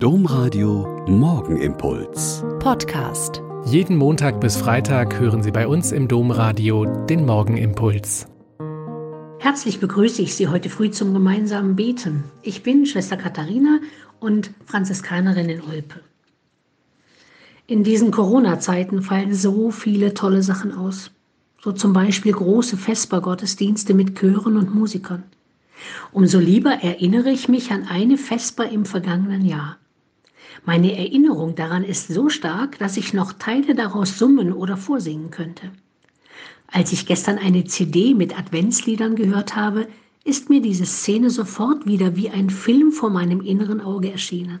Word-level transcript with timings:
Domradio 0.00 1.04
Morgenimpuls. 1.08 2.44
Podcast. 2.60 3.42
Jeden 3.64 3.96
Montag 3.96 4.40
bis 4.40 4.56
Freitag 4.56 5.18
hören 5.18 5.42
Sie 5.42 5.50
bei 5.50 5.66
uns 5.66 5.90
im 5.90 6.06
Domradio 6.06 6.84
den 7.06 7.26
Morgenimpuls. 7.26 8.28
Herzlich 9.40 9.80
begrüße 9.80 10.22
ich 10.22 10.36
Sie 10.36 10.46
heute 10.46 10.70
früh 10.70 10.92
zum 10.92 11.14
gemeinsamen 11.14 11.74
Beten. 11.74 12.22
Ich 12.42 12.62
bin 12.62 12.86
Schwester 12.86 13.16
Katharina 13.16 13.80
und 14.20 14.52
Franziskanerin 14.66 15.48
in 15.48 15.62
Olpe. 15.62 15.98
In 17.66 17.82
diesen 17.82 18.12
Corona-Zeiten 18.12 19.02
fallen 19.02 19.34
so 19.34 19.72
viele 19.72 20.14
tolle 20.14 20.44
Sachen 20.44 20.78
aus. 20.78 21.10
So 21.60 21.72
zum 21.72 21.92
Beispiel 21.92 22.30
große 22.30 22.76
Vespergottesdienste 22.76 23.94
mit 23.94 24.16
Chören 24.16 24.58
und 24.58 24.72
Musikern. 24.72 25.24
Umso 26.12 26.38
lieber 26.38 26.70
erinnere 26.70 27.30
ich 27.30 27.48
mich 27.48 27.72
an 27.72 27.88
eine 27.88 28.16
Vesper 28.16 28.68
im 28.68 28.84
vergangenen 28.84 29.44
Jahr. 29.44 29.76
Meine 30.64 30.96
Erinnerung 30.96 31.54
daran 31.54 31.84
ist 31.84 32.08
so 32.08 32.28
stark, 32.28 32.78
dass 32.78 32.96
ich 32.96 33.14
noch 33.14 33.32
Teile 33.32 33.74
daraus 33.74 34.18
summen 34.18 34.52
oder 34.52 34.76
vorsingen 34.76 35.30
könnte. 35.30 35.70
Als 36.66 36.92
ich 36.92 37.06
gestern 37.06 37.38
eine 37.38 37.64
CD 37.64 38.14
mit 38.14 38.38
Adventsliedern 38.38 39.16
gehört 39.16 39.56
habe, 39.56 39.88
ist 40.24 40.50
mir 40.50 40.60
diese 40.60 40.84
Szene 40.84 41.30
sofort 41.30 41.86
wieder 41.86 42.16
wie 42.16 42.28
ein 42.28 42.50
Film 42.50 42.92
vor 42.92 43.08
meinem 43.08 43.40
inneren 43.40 43.80
Auge 43.80 44.12
erschienen. 44.12 44.60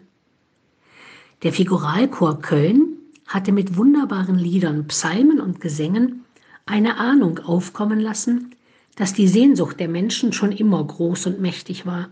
Der 1.42 1.52
Figuralchor 1.52 2.40
Köln 2.40 2.96
hatte 3.26 3.52
mit 3.52 3.76
wunderbaren 3.76 4.38
Liedern, 4.38 4.86
Psalmen 4.86 5.40
und 5.40 5.60
Gesängen 5.60 6.24
eine 6.64 6.96
Ahnung 6.96 7.38
aufkommen 7.40 8.00
lassen, 8.00 8.54
dass 8.96 9.12
die 9.12 9.28
Sehnsucht 9.28 9.78
der 9.78 9.88
Menschen 9.88 10.32
schon 10.32 10.52
immer 10.52 10.82
groß 10.82 11.26
und 11.26 11.40
mächtig 11.40 11.86
war. 11.86 12.08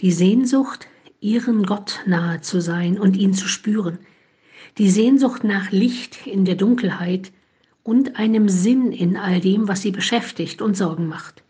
Die 0.00 0.12
Sehnsucht, 0.12 0.86
ihren 1.20 1.64
Gott 1.64 2.00
nahe 2.06 2.40
zu 2.40 2.60
sein 2.60 2.98
und 2.98 3.16
ihn 3.16 3.34
zu 3.34 3.46
spüren, 3.46 3.98
die 4.78 4.90
Sehnsucht 4.90 5.44
nach 5.44 5.70
Licht 5.70 6.26
in 6.26 6.44
der 6.44 6.54
Dunkelheit 6.54 7.32
und 7.82 8.16
einem 8.16 8.48
Sinn 8.48 8.92
in 8.92 9.16
all 9.16 9.40
dem, 9.40 9.68
was 9.68 9.82
sie 9.82 9.90
beschäftigt 9.90 10.62
und 10.62 10.76
Sorgen 10.76 11.06
macht. 11.06 11.42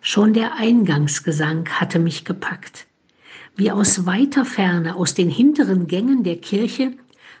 Schon 0.00 0.32
der 0.32 0.54
Eingangsgesang 0.54 1.68
hatte 1.68 1.98
mich 1.98 2.24
gepackt. 2.24 2.86
Wie 3.56 3.70
aus 3.72 4.06
weiter 4.06 4.44
Ferne, 4.44 4.94
aus 4.94 5.14
den 5.14 5.28
hinteren 5.28 5.88
Gängen 5.88 6.22
der 6.22 6.36
Kirche, 6.36 6.92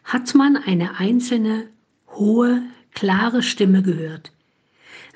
hat 0.02 0.34
man 0.34 0.56
eine 0.56 0.98
einzelne, 0.98 1.68
hohe, 2.08 2.62
klare 2.92 3.42
Stimme 3.42 3.82
gehört. 3.82 4.32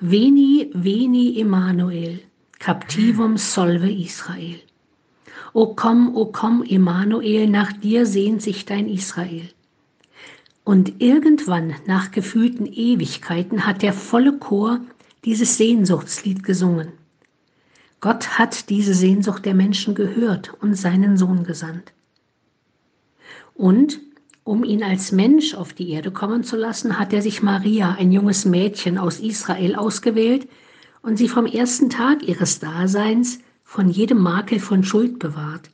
Veni, 0.00 0.70
veni 0.72 1.40
Emanuel, 1.40 2.20
captivum 2.58 3.36
solve 3.36 3.90
Israel. 3.90 4.60
O 5.54 5.74
komm, 5.74 6.16
o 6.16 6.26
komm, 6.26 6.64
Emanuel, 6.64 7.46
nach 7.48 7.72
dir 7.72 8.06
sehnt 8.06 8.40
sich 8.40 8.64
dein 8.64 8.88
Israel. 8.88 9.48
Und 10.64 11.00
irgendwann, 11.02 11.74
nach 11.86 12.10
gefühlten 12.10 12.66
Ewigkeiten, 12.66 13.66
hat 13.66 13.82
der 13.82 13.92
volle 13.92 14.38
Chor 14.38 14.80
dieses 15.24 15.56
Sehnsuchtslied 15.58 16.42
gesungen. 16.42 16.92
Gott 18.00 18.38
hat 18.38 18.70
diese 18.70 18.94
Sehnsucht 18.94 19.44
der 19.44 19.54
Menschen 19.54 19.94
gehört 19.94 20.54
und 20.60 20.74
seinen 20.74 21.16
Sohn 21.16 21.44
gesandt. 21.44 21.92
Und 23.54 24.00
um 24.44 24.64
ihn 24.64 24.82
als 24.82 25.12
Mensch 25.12 25.54
auf 25.54 25.72
die 25.72 25.90
Erde 25.90 26.10
kommen 26.10 26.42
zu 26.42 26.56
lassen, 26.56 26.98
hat 26.98 27.12
er 27.12 27.22
sich 27.22 27.42
Maria, 27.42 27.92
ein 27.92 28.10
junges 28.10 28.44
Mädchen 28.44 28.98
aus 28.98 29.20
Israel, 29.20 29.76
ausgewählt 29.76 30.48
und 31.02 31.16
sie 31.16 31.28
vom 31.28 31.46
ersten 31.46 31.90
Tag 31.90 32.26
ihres 32.26 32.58
Daseins 32.58 33.38
von 33.72 33.88
jedem 33.88 34.18
Makel 34.18 34.60
von 34.60 34.84
Schuld 34.84 35.18
bewahrt. 35.18 35.70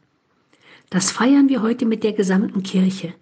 Das 0.88 1.10
feiern 1.10 1.48
wir 1.48 1.62
heute 1.62 1.84
mit 1.84 2.04
der 2.04 2.12
gesamten 2.12 2.62
Kirche. 2.62 3.12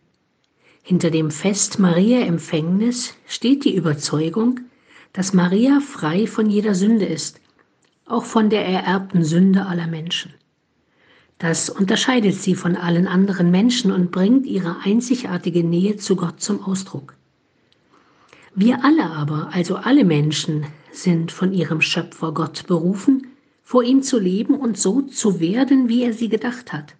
Hinter 0.82 1.10
dem 1.10 1.30
Fest 1.30 1.78
Maria 1.78 2.20
Empfängnis 2.20 3.14
steht 3.26 3.64
die 3.64 3.74
Überzeugung, 3.74 4.60
dass 5.14 5.32
Maria 5.32 5.80
frei 5.80 6.26
von 6.26 6.50
jeder 6.50 6.74
Sünde 6.74 7.06
ist, 7.06 7.40
auch 8.04 8.26
von 8.26 8.50
der 8.50 8.66
ererbten 8.66 9.24
Sünde 9.24 9.64
aller 9.64 9.86
Menschen. 9.86 10.34
Das 11.38 11.70
unterscheidet 11.70 12.34
sie 12.34 12.54
von 12.54 12.76
allen 12.76 13.06
anderen 13.06 13.50
Menschen 13.50 13.90
und 13.90 14.10
bringt 14.10 14.44
ihre 14.44 14.80
einzigartige 14.84 15.64
Nähe 15.64 15.96
zu 15.96 16.16
Gott 16.16 16.42
zum 16.42 16.62
Ausdruck. 16.62 17.14
Wir 18.54 18.84
alle 18.84 19.06
aber, 19.06 19.48
also 19.54 19.76
alle 19.76 20.04
Menschen, 20.04 20.66
sind 20.92 21.32
von 21.32 21.54
ihrem 21.54 21.80
Schöpfer 21.80 22.32
Gott 22.32 22.66
berufen, 22.66 23.28
vor 23.66 23.82
ihm 23.82 24.00
zu 24.00 24.20
leben 24.20 24.54
und 24.54 24.78
so 24.78 25.02
zu 25.02 25.40
werden, 25.40 25.88
wie 25.88 26.04
er 26.04 26.12
sie 26.12 26.28
gedacht 26.28 26.72
hat. 26.72 26.94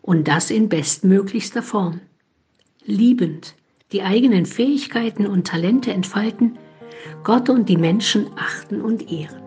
Und 0.00 0.26
das 0.26 0.50
in 0.50 0.70
bestmöglichster 0.70 1.62
Form. 1.62 2.00
Liebend, 2.86 3.54
die 3.92 4.00
eigenen 4.00 4.46
Fähigkeiten 4.46 5.26
und 5.26 5.46
Talente 5.46 5.92
entfalten, 5.92 6.56
Gott 7.24 7.50
und 7.50 7.68
die 7.68 7.76
Menschen 7.76 8.28
achten 8.36 8.80
und 8.80 9.12
ehren. 9.12 9.42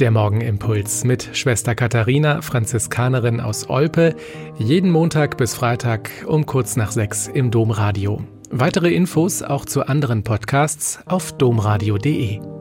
Der 0.00 0.10
Morgenimpuls 0.10 1.04
mit 1.04 1.30
Schwester 1.32 1.76
Katharina, 1.76 2.42
Franziskanerin 2.42 3.40
aus 3.40 3.70
Olpe, 3.70 4.16
jeden 4.58 4.90
Montag 4.90 5.36
bis 5.36 5.54
Freitag 5.54 6.10
um 6.26 6.44
kurz 6.44 6.74
nach 6.74 6.90
sechs 6.90 7.28
im 7.28 7.52
Domradio. 7.52 8.24
Weitere 8.50 8.92
Infos 8.92 9.44
auch 9.44 9.64
zu 9.64 9.86
anderen 9.86 10.24
Podcasts 10.24 10.98
auf 11.06 11.30
domradio.de. 11.38 12.51